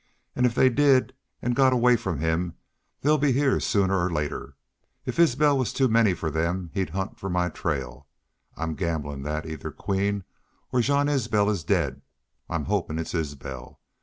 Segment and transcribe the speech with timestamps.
[0.35, 1.13] An' if they did
[1.43, 2.55] an' got away from him
[3.01, 4.55] they'll be heah sooner or later.
[5.05, 8.07] If Isbel was too many for them he'd hunt for my trail.
[8.57, 10.23] I'm gamblin' that either Queen
[10.71, 12.01] or Jean Isbel is daid.
[12.49, 13.79] I'm hopin' it's Isbel.